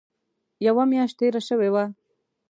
[0.67, 1.85] یوه میاشت تېره شوې وه.